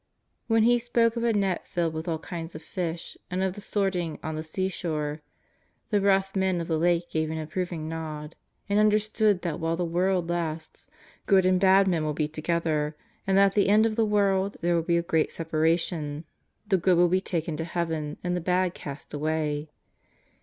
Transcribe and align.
When 0.47 0.63
He 0.63 0.79
spoke 0.79 1.15
of 1.15 1.23
a 1.23 1.31
net 1.31 1.67
filled 1.67 1.93
with 1.93 2.07
all 2.07 2.17
kinds 2.17 2.55
of 2.55 2.63
fish 2.63 3.15
and 3.29 3.43
of 3.43 3.53
the 3.53 3.61
sorting 3.61 4.17
on 4.23 4.35
the 4.35 4.41
seashore, 4.41 5.21
the 5.91 6.01
rough 6.01 6.35
men 6.35 6.59
of 6.59 6.67
the 6.67 6.79
Lake 6.79 7.07
gave 7.07 7.29
an 7.29 7.37
approving 7.37 7.87
nod, 7.87 8.35
and 8.67 8.79
understood 8.79 9.43
that 9.43 9.59
while 9.59 9.75
the 9.75 9.85
world 9.85 10.27
lasts, 10.27 10.89
good 11.27 11.45
and 11.45 11.59
bad 11.59 11.87
men 11.87 12.03
will 12.03 12.15
be 12.15 12.27
together, 12.27 12.95
and 13.27 13.37
that 13.37 13.45
at 13.45 13.53
the 13.53 13.69
end 13.69 13.85
of 13.85 13.95
the 13.95 14.03
world 14.03 14.57
there 14.61 14.73
will 14.73 14.81
be 14.81 14.97
a 14.97 15.03
great 15.03 15.31
separation, 15.31 16.25
the 16.67 16.77
good 16.77 16.97
will 16.97 17.07
be 17.07 17.21
taken 17.21 17.55
to 17.57 17.63
Heaven 17.63 18.17
and 18.23 18.35
the 18.35 18.41
bad 18.41 18.73
cast 18.73 19.13
away. 19.13 19.69